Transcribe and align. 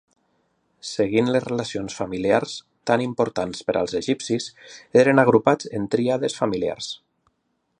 Seguint 0.91 1.27
les 1.33 1.43
relacions 1.43 1.97
familiars, 1.99 2.55
tan 2.91 3.03
importants 3.05 3.61
per 3.67 3.75
als 3.83 3.93
egipcis, 4.01 4.49
eren 5.03 5.25
agrupats 5.25 5.71
en 5.81 5.87
tríades 5.97 6.39
familiars. 6.41 6.89